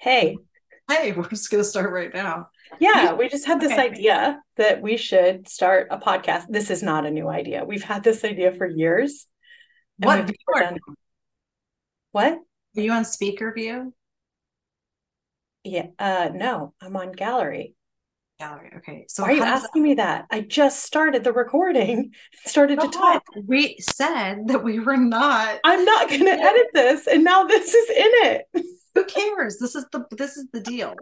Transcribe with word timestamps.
Hey. 0.00 0.36
Hey, 0.88 1.12
we're 1.12 1.28
just 1.28 1.50
going 1.50 1.62
to 1.62 1.68
start 1.68 1.92
right 1.92 2.12
now. 2.12 2.48
Yeah, 2.80 3.12
we 3.12 3.28
just 3.28 3.46
had 3.46 3.60
this 3.60 3.72
Okay. 3.72 3.82
idea 3.90 4.40
that 4.56 4.80
we 4.80 4.96
should 4.96 5.46
start 5.48 5.88
a 5.90 5.98
podcast. 5.98 6.46
This 6.48 6.70
is 6.70 6.82
not 6.82 7.04
a 7.06 7.10
new 7.10 7.28
idea. 7.28 7.64
We've 7.64 7.82
had 7.82 8.02
this 8.02 8.24
idea 8.24 8.52
for 8.52 8.66
years. 8.66 9.26
What 9.98 10.18
we've 10.20 10.26
view 10.28 10.36
are 10.54 10.60
done- 10.62 10.78
What? 12.12 12.32
Are 12.76 12.80
you 12.80 12.92
on 12.92 13.04
speaker 13.04 13.52
view? 13.54 13.92
Yeah, 15.64 15.88
uh 15.98 16.30
no, 16.32 16.72
I'm 16.80 16.96
on 16.96 17.12
gallery. 17.12 17.74
Gallery. 18.38 18.72
Okay. 18.78 19.04
So 19.08 19.22
Why 19.24 19.28
are 19.30 19.32
you 19.34 19.42
asking 19.42 19.82
me 19.82 19.94
that? 19.94 20.24
I 20.30 20.40
just 20.40 20.82
started 20.82 21.22
the 21.24 21.32
recording, 21.34 22.14
started 22.46 22.80
to 22.80 22.88
talk. 22.88 23.22
We 23.46 23.76
said 23.80 24.48
that 24.48 24.64
we 24.64 24.78
were 24.80 24.96
not. 24.96 25.58
I'm 25.62 25.84
not 25.84 26.08
going 26.08 26.24
to 26.24 26.30
edit 26.32 26.68
this, 26.72 27.06
and 27.06 27.22
now 27.22 27.44
this 27.44 27.74
is 27.74 27.90
in 27.90 28.10
it. 28.54 28.64
Cares? 29.20 29.58
This 29.58 29.74
is 29.74 29.86
the 29.92 30.04
this 30.10 30.36
is 30.36 30.46
the 30.52 30.60
deal. 30.60 30.94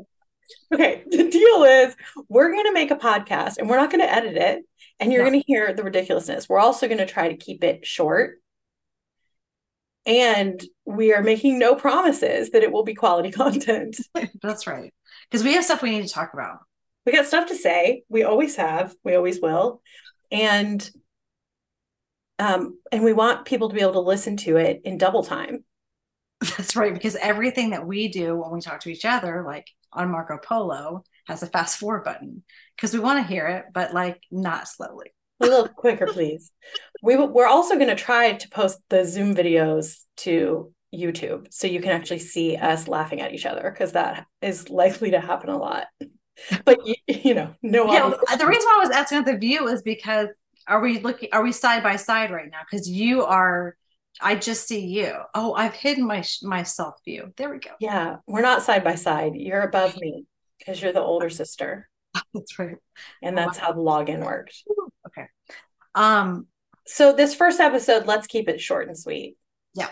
Okay, 0.73 1.05
the 1.07 1.29
deal 1.31 1.65
is 1.65 1.95
we're 2.29 2.51
going 2.51 2.65
to 2.67 2.73
make 2.73 2.91
a 2.91 2.97
podcast 2.97 3.59
and 3.59 3.69
we're 3.69 3.77
not 3.77 3.91
going 3.91 4.01
to 4.01 4.13
edit 4.13 4.37
it, 4.37 4.65
and 4.99 5.13
you're 5.13 5.23
No. 5.25 5.31
going 5.31 5.41
to 5.43 5.47
hear 5.47 5.73
the 5.75 5.83
ridiculousness. 5.85 6.49
We're 6.49 6.59
also 6.59 6.87
going 6.89 6.99
to 6.99 7.07
try 7.07 7.29
to 7.29 7.37
keep 7.37 7.62
it 7.65 7.87
short. 7.87 8.41
And 10.07 10.62
we 10.87 11.12
are 11.12 11.23
making 11.23 11.59
no 11.59 11.75
promises 11.75 12.51
that 12.51 12.62
it 12.62 12.73
will 12.73 12.85
be 12.85 12.95
quality 12.95 13.31
content. 13.43 13.99
That's 14.43 14.67
right. 14.67 14.93
Because 15.31 15.45
we 15.45 15.53
have 15.53 15.65
stuff 15.65 15.83
we 15.83 15.91
need 15.91 16.07
to 16.07 16.12
talk 16.12 16.33
about. 16.33 16.61
We 17.05 17.12
got 17.12 17.27
stuff 17.27 17.48
to 17.48 17.55
say. 17.57 18.05
We 18.09 18.23
always 18.23 18.57
have. 18.57 18.95
We 19.05 19.15
always 19.15 19.41
will. 19.41 19.83
And 20.31 20.89
um 22.39 22.79
and 22.93 23.03
we 23.03 23.12
want 23.12 23.47
people 23.47 23.69
to 23.69 23.75
be 23.75 23.81
able 23.83 23.95
to 23.95 24.01
listen 24.01 24.37
to 24.39 24.57
it 24.57 24.81
in 24.85 24.97
double 24.97 25.25
time. 25.25 25.65
That's 26.41 26.77
right. 26.77 26.92
Because 26.95 27.16
everything 27.16 27.70
that 27.70 27.87
we 27.87 28.09
do 28.09 28.37
when 28.37 28.52
we 28.52 28.60
talk 28.60 28.80
to 28.80 28.91
each 28.91 29.05
other, 29.05 29.45
like 29.47 29.67
on 29.92 30.11
Marco 30.11 30.39
Polo, 30.39 31.05
has 31.27 31.42
a 31.42 31.47
fast 31.47 31.78
forward 31.78 32.05
button 32.05 32.42
because 32.77 32.92
we 32.95 33.00
want 33.00 33.19
to 33.25 33.33
hear 33.33 33.47
it, 33.47 33.64
but 33.72 33.92
like 33.92 34.22
not 34.30 34.69
slowly. 34.69 35.12
A 35.41 35.47
little 35.47 35.69
quicker, 35.69 36.06
please. 36.06 36.50
We 37.03 37.17
will- 37.17 37.28
we're 37.28 37.47
also 37.47 37.75
going 37.77 37.89
to 37.89 37.95
try 37.95 38.33
to 38.33 38.48
post 38.48 38.80
the 38.89 39.05
Zoom 39.05 39.34
videos 39.34 39.98
to 40.19 40.72
YouTube 40.95 41.47
so 41.50 41.67
you 41.67 41.80
can 41.80 41.92
actually 41.92 42.19
see 42.20 42.56
us 42.56 42.89
laughing 42.89 43.20
at 43.20 43.33
each 43.34 43.47
other 43.47 43.70
because 43.70 43.92
that 43.92 44.27
is 44.41 44.70
likely 44.70 45.11
to 45.12 45.20
happen 45.20 45.50
a 45.50 45.58
lot. 45.58 45.86
But 46.64 46.86
you, 46.86 46.95
you 47.08 47.34
know, 47.34 47.55
no 47.62 47.92
Yeah, 47.92 48.11
the 48.36 48.47
reason 48.47 48.64
why 48.64 48.77
I 48.78 48.86
was 48.86 48.91
asking 48.91 49.19
about 49.19 49.33
the 49.33 49.39
view 49.39 49.69
is 49.69 49.83
because 49.83 50.28
are 50.67 50.80
we 50.80 51.00
looking? 51.00 51.30
Are 51.33 51.42
we 51.42 51.52
side 51.52 51.83
by 51.83 51.97
side 51.97 52.30
right 52.30 52.50
now? 52.50 52.61
Because 52.70 52.89
you 52.89 53.25
are. 53.25 53.77
I 54.20 54.34
just 54.34 54.67
see 54.67 54.84
you. 54.87 55.14
Oh, 55.34 55.55
I've 55.55 55.75
hidden 55.75 56.06
my 56.06 56.25
my 56.42 56.62
self 56.62 56.97
view. 57.05 57.33
There 57.37 57.51
we 57.51 57.59
go. 57.59 57.70
Yeah, 57.81 58.17
we're 58.27 58.42
not 58.42 58.62
side 58.62 58.84
by 58.84 58.97
side. 58.97 59.33
You're 59.34 59.62
above 59.62 59.97
me 59.97 60.25
because 60.59 60.83
you're 60.83 60.92
the 60.92 61.01
older 61.01 61.31
sister, 61.31 61.89
That's 62.34 62.59
right. 62.59 62.77
and 63.23 63.39
that's 63.39 63.59
how 63.59 63.73
the 63.73 63.81
login 63.81 64.25
worked. 64.25 64.62
Okay. 65.06 65.27
Um. 65.95 66.47
So 66.86 67.12
this 67.12 67.34
first 67.34 67.61
episode, 67.61 68.06
let's 68.06 68.27
keep 68.27 68.48
it 68.48 68.61
short 68.61 68.89
and 68.89 68.98
sweet. 68.98 69.36
Yeah. 69.75 69.91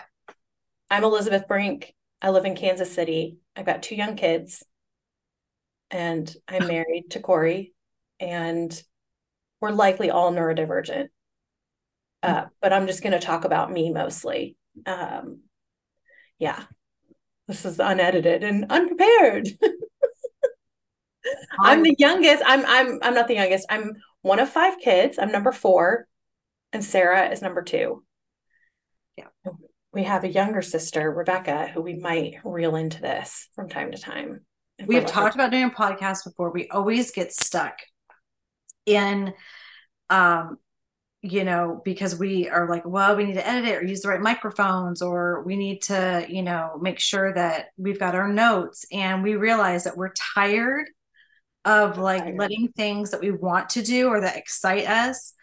I'm 0.89 1.03
Elizabeth 1.03 1.47
Brink. 1.47 1.93
I 2.21 2.29
live 2.31 2.45
in 2.45 2.55
Kansas 2.55 2.91
City. 2.93 3.37
I've 3.55 3.65
got 3.65 3.83
two 3.83 3.95
young 3.95 4.15
kids, 4.15 4.63
and 5.91 6.33
I'm 6.47 6.67
married 6.67 7.11
to 7.11 7.19
Corey, 7.19 7.73
and 8.19 8.81
we're 9.61 9.71
likely 9.71 10.09
all 10.11 10.31
neurodivergent. 10.31 11.07
Uh, 12.23 12.45
but 12.61 12.73
I'm 12.73 12.87
just 12.87 13.03
going 13.03 13.13
to 13.13 13.19
talk 13.19 13.45
about 13.45 13.71
me 13.71 13.91
mostly. 13.91 14.57
Um, 14.85 15.41
yeah, 16.39 16.63
this 17.47 17.65
is 17.65 17.79
unedited 17.79 18.43
and 18.43 18.65
unprepared. 18.69 19.49
I'm 21.59 21.83
the 21.83 21.95
youngest. 21.97 22.43
I'm 22.45 22.65
I'm 22.65 22.99
I'm 23.01 23.13
not 23.13 23.27
the 23.27 23.35
youngest. 23.35 23.65
I'm 23.69 23.93
one 24.21 24.39
of 24.39 24.49
five 24.49 24.79
kids. 24.79 25.17
I'm 25.19 25.31
number 25.31 25.51
four, 25.51 26.07
and 26.73 26.83
Sarah 26.83 27.29
is 27.29 27.41
number 27.41 27.63
two. 27.63 28.03
Yeah. 29.17 29.27
We 29.93 30.03
have 30.03 30.23
a 30.23 30.31
younger 30.31 30.61
sister, 30.61 31.09
Rebecca, 31.11 31.67
who 31.73 31.81
we 31.81 31.95
might 31.95 32.35
reel 32.43 32.75
into 32.75 33.01
this 33.01 33.49
from 33.55 33.67
time 33.67 33.91
to 33.91 33.97
time. 33.97 34.41
we 34.85 34.95
have 34.95 35.07
talked 35.07 35.33
about 35.33 35.49
doing 35.49 35.63
a 35.63 35.69
podcast 35.69 36.23
before. 36.23 36.51
We 36.51 36.67
always 36.69 37.11
get 37.11 37.33
stuck 37.33 37.79
in, 38.85 39.33
um, 40.09 40.57
you 41.21 41.43
know, 41.43 41.81
because 41.83 42.17
we 42.17 42.47
are 42.47 42.69
like, 42.69 42.85
well, 42.85 43.15
we 43.15 43.25
need 43.25 43.33
to 43.33 43.47
edit 43.47 43.65
it 43.65 43.77
or 43.77 43.85
use 43.85 44.01
the 44.01 44.09
right 44.09 44.21
microphones, 44.21 45.01
or 45.01 45.43
we 45.43 45.55
need 45.55 45.81
to, 45.83 46.25
you 46.29 46.43
know, 46.43 46.77
make 46.81 46.99
sure 46.99 47.33
that 47.33 47.67
we've 47.77 47.99
got 47.99 48.15
our 48.15 48.31
notes. 48.31 48.85
And 48.91 49.23
we 49.23 49.35
realize 49.35 49.83
that 49.85 49.97
we're 49.97 50.13
tired 50.35 50.89
of 51.65 51.97
like 51.97 52.23
Tired. 52.23 52.37
letting 52.37 52.69
things 52.69 53.11
that 53.11 53.19
we 53.19 53.31
want 53.31 53.69
to 53.71 53.81
do 53.81 54.07
or 54.07 54.21
that 54.21 54.37
excite 54.37 54.87
us 54.87 55.33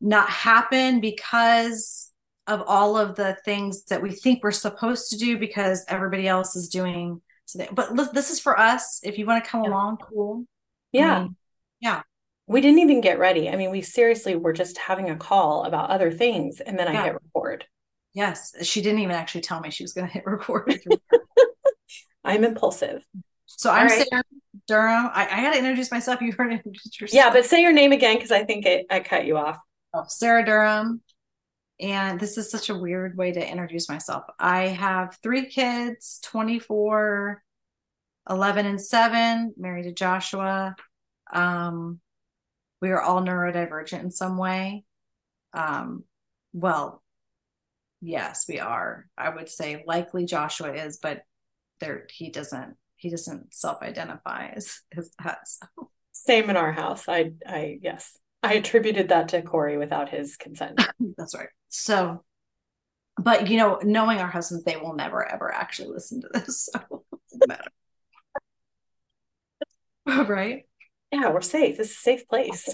not 0.00 0.28
happen 0.28 1.00
because 1.00 2.10
of 2.46 2.62
all 2.66 2.96
of 2.96 3.14
the 3.14 3.36
things 3.44 3.84
that 3.84 4.02
we 4.02 4.10
think 4.10 4.42
we're 4.42 4.50
supposed 4.50 5.10
to 5.10 5.18
do 5.18 5.38
because 5.38 5.84
everybody 5.88 6.26
else 6.26 6.56
is 6.56 6.68
doing 6.68 7.20
something. 7.44 7.68
But 7.74 8.12
this 8.14 8.30
is 8.30 8.40
for 8.40 8.58
us. 8.58 9.00
If 9.02 9.18
you 9.18 9.26
want 9.26 9.44
to 9.44 9.50
come 9.50 9.64
Yeah. 9.64 9.70
along, 9.70 9.98
cool. 9.98 10.46
I 10.94 10.98
Yeah. 10.98 11.18
mean, 11.20 11.36
yeah. 11.80 12.02
We 12.48 12.60
didn't 12.60 12.78
even 12.80 13.00
get 13.00 13.18
ready. 13.18 13.48
I 13.48 13.56
mean, 13.56 13.70
we 13.70 13.82
seriously 13.82 14.34
were 14.34 14.52
just 14.52 14.78
having 14.78 15.10
a 15.10 15.16
call 15.16 15.64
about 15.64 15.90
other 15.90 16.10
things, 16.10 16.60
and 16.60 16.78
then 16.78 16.88
I 16.88 17.04
hit 17.04 17.14
record. 17.14 17.66
Yes. 18.14 18.52
She 18.62 18.80
didn't 18.80 19.00
even 19.00 19.14
actually 19.14 19.42
tell 19.42 19.60
me 19.60 19.70
she 19.70 19.84
was 19.84 19.92
going 19.92 20.06
to 20.08 20.12
hit 20.12 20.26
record. 20.26 20.80
I'm 22.24 22.44
impulsive. 22.44 23.04
so 23.46 23.70
I'm 23.70 23.82
All 23.82 23.96
right. 23.96 24.08
Sarah 24.08 24.22
Durham. 24.66 25.10
I, 25.12 25.28
I 25.30 25.42
got 25.42 25.52
to 25.52 25.58
introduce 25.58 25.90
myself. 25.90 26.20
You 26.22 26.32
heard 26.32 26.52
introduce 26.52 27.00
yourself. 27.00 27.14
Yeah, 27.14 27.30
but 27.30 27.44
say 27.44 27.62
your 27.62 27.72
name 27.72 27.92
again 27.92 28.16
because 28.16 28.32
I 28.32 28.44
think 28.44 28.66
it, 28.66 28.86
I 28.90 29.00
cut 29.00 29.24
you 29.24 29.36
off. 29.36 29.58
Oh, 29.94 30.04
Sarah 30.08 30.44
Durham. 30.44 31.00
And 31.80 32.18
this 32.18 32.36
is 32.36 32.50
such 32.50 32.70
a 32.70 32.74
weird 32.74 33.16
way 33.16 33.30
to 33.30 33.48
introduce 33.50 33.88
myself. 33.88 34.24
I 34.38 34.68
have 34.68 35.16
three 35.22 35.46
kids 35.46 36.18
24, 36.24 37.40
11, 38.28 38.66
and 38.66 38.80
7, 38.80 39.54
married 39.56 39.84
to 39.84 39.92
Joshua. 39.92 40.74
Um, 41.32 42.00
we 42.80 42.90
are 42.90 43.00
all 43.00 43.20
neurodivergent 43.22 44.02
in 44.02 44.10
some 44.10 44.36
way. 44.38 44.84
Um, 45.52 46.04
well, 46.52 47.02
yes, 48.00 48.44
we 48.48 48.60
are. 48.60 49.06
I 49.16 49.30
would 49.30 49.48
say 49.48 49.82
likely 49.86 50.24
Joshua 50.24 50.72
is, 50.72 50.98
but 50.98 51.22
there 51.80 52.06
he 52.10 52.30
doesn't 52.30 52.76
he 52.98 53.10
doesn't 53.10 53.54
self-identify 53.54 54.48
as, 54.56 54.80
as 54.96 55.10
that. 55.24 55.38
So 55.46 55.90
Same 56.12 56.50
in 56.50 56.56
our 56.56 56.72
house. 56.72 57.08
I, 57.08 57.30
I, 57.46 57.78
yes, 57.80 58.18
I 58.42 58.54
attributed 58.54 59.08
that 59.08 59.28
to 59.28 59.42
Corey 59.42 59.78
without 59.78 60.08
his 60.08 60.36
consent. 60.36 60.80
That's 61.16 61.34
right. 61.34 61.48
So, 61.68 62.24
but 63.16 63.48
you 63.48 63.56
know, 63.56 63.78
knowing 63.82 64.18
our 64.18 64.28
husbands, 64.28 64.64
they 64.64 64.76
will 64.76 64.94
never 64.94 65.24
ever 65.24 65.52
actually 65.52 65.88
listen 65.90 66.20
to 66.22 66.28
this. 66.34 66.68
So, 66.90 67.04
it 67.12 67.38
doesn't 67.40 67.48
matter. 67.48 67.70
right. 70.32 70.67
Yeah, 71.12 71.30
we're 71.30 71.40
safe. 71.40 71.78
This 71.78 71.90
is 71.90 71.96
a 71.96 72.00
safe 72.00 72.28
place. 72.28 72.68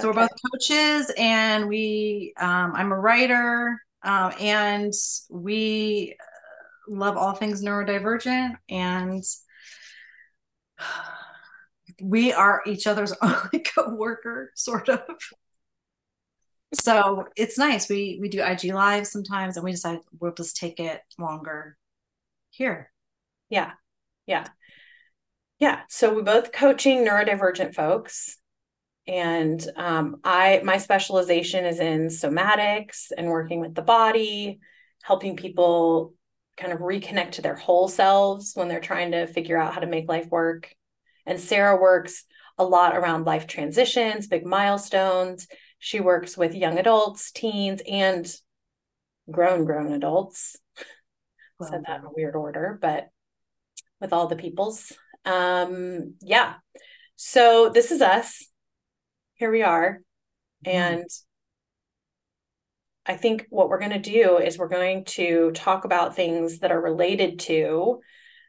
So 0.00 0.08
we're 0.08 0.14
both 0.14 0.30
coaches, 0.52 1.12
and 1.16 1.68
we. 1.68 2.34
Um, 2.36 2.72
I'm 2.74 2.90
a 2.90 2.98
writer, 2.98 3.80
um, 4.02 4.32
and 4.40 4.92
we 5.30 6.16
uh, 6.20 6.94
love 6.94 7.16
all 7.16 7.32
things 7.34 7.62
neurodivergent, 7.62 8.56
and 8.68 9.22
we 12.02 12.32
are 12.32 12.62
each 12.66 12.86
other's 12.86 13.12
only 13.22 13.60
co-worker, 13.60 14.50
sort 14.56 14.88
of. 14.88 15.00
So 16.82 17.26
it's 17.36 17.56
nice. 17.56 17.88
We 17.88 18.18
we 18.20 18.28
do 18.28 18.42
IG 18.42 18.64
live 18.74 19.06
sometimes, 19.06 19.56
and 19.56 19.64
we 19.64 19.70
decide 19.70 20.00
we'll 20.18 20.34
just 20.34 20.56
take 20.56 20.80
it 20.80 21.00
longer 21.18 21.76
here. 22.50 22.90
Yeah. 23.48 23.72
Yeah. 24.26 24.48
Yeah. 25.58 25.80
So 25.88 26.14
we're 26.14 26.22
both 26.22 26.52
coaching 26.52 27.04
neurodivergent 27.06 27.74
folks. 27.74 28.38
And 29.06 29.64
um, 29.76 30.16
I 30.24 30.62
my 30.64 30.78
specialization 30.78 31.64
is 31.66 31.78
in 31.78 32.06
somatics 32.06 33.12
and 33.16 33.28
working 33.28 33.60
with 33.60 33.74
the 33.74 33.82
body, 33.82 34.60
helping 35.02 35.36
people 35.36 36.14
kind 36.56 36.72
of 36.72 36.78
reconnect 36.78 37.32
to 37.32 37.42
their 37.42 37.56
whole 37.56 37.88
selves 37.88 38.52
when 38.54 38.68
they're 38.68 38.80
trying 38.80 39.12
to 39.12 39.26
figure 39.26 39.58
out 39.58 39.74
how 39.74 39.80
to 39.80 39.86
make 39.86 40.08
life 40.08 40.28
work. 40.30 40.74
And 41.26 41.38
Sarah 41.38 41.80
works 41.80 42.24
a 42.56 42.64
lot 42.64 42.96
around 42.96 43.24
life 43.24 43.46
transitions, 43.46 44.26
big 44.26 44.46
milestones. 44.46 45.48
She 45.78 46.00
works 46.00 46.36
with 46.36 46.54
young 46.54 46.78
adults, 46.78 47.30
teens, 47.32 47.82
and 47.86 48.26
grown 49.30 49.64
grown 49.64 49.92
adults. 49.92 50.56
Said 51.62 51.84
that 51.86 52.00
in 52.00 52.06
a 52.06 52.10
weird 52.14 52.36
order, 52.36 52.78
but 52.80 53.08
with 54.00 54.12
all 54.12 54.28
the 54.28 54.36
peoples. 54.36 54.92
Um, 55.24 56.14
yeah. 56.20 56.54
So 57.16 57.70
this 57.72 57.90
is 57.90 58.02
us. 58.02 58.46
Here 59.34 59.50
we 59.50 59.62
are. 59.62 60.00
And 60.64 61.06
I 63.06 63.16
think 63.16 63.46
what 63.50 63.68
we're 63.68 63.78
going 63.78 63.90
to 63.90 63.98
do 63.98 64.38
is 64.38 64.58
we're 64.58 64.68
going 64.68 65.04
to 65.06 65.50
talk 65.52 65.84
about 65.84 66.16
things 66.16 66.60
that 66.60 66.72
are 66.72 66.80
related 66.80 67.38
to 67.40 68.00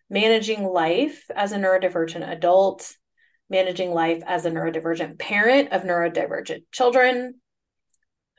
managing 0.09 0.63
life 0.63 1.25
as 1.35 1.51
a 1.51 1.57
neurodivergent 1.57 2.27
adult, 2.29 2.93
managing 3.49 3.91
life 3.91 4.23
as 4.25 4.45
a 4.45 4.51
neurodivergent 4.51 5.19
parent 5.19 5.71
of 5.71 5.83
neurodivergent 5.83 6.63
children, 6.71 7.35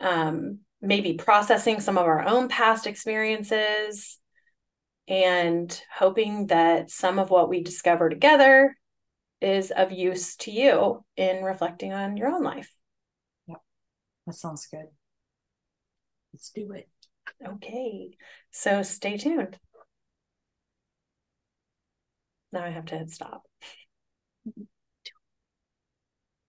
um, 0.01 0.61
maybe 0.81 1.15
processing 1.15 1.81
some 1.81 1.99
of 1.99 2.07
our 2.07 2.27
own 2.27 2.49
past 2.49 2.87
experiences, 2.87 4.19
and 5.09 5.81
hoping 5.95 6.47
that 6.49 6.91
some 6.91 7.19
of 7.19 7.31
what 7.31 7.49
we 7.49 7.63
discover 7.63 8.09
together 8.09 8.77
is 9.41 9.71
of 9.71 9.93
use 9.93 10.37
to 10.37 10.51
you 10.51 11.05
in 11.17 11.45
reflecting 11.45 11.93
on 11.93 12.17
your 12.17 12.29
own 12.29 12.43
life. 12.43 12.73
Yep. 13.47 13.59
That 14.27 14.35
sounds 14.35 14.67
good. 14.67 14.87
Let's 16.33 16.51
do 16.51 16.73
it. 16.73 16.89
Okay. 17.47 18.17
So 18.51 18.83
stay 18.83 19.17
tuned. 19.17 19.59
Now 22.53 22.65
I 22.65 22.71
have 22.71 22.87
to 22.87 22.99
hit 22.99 23.11
stop. 23.11 23.43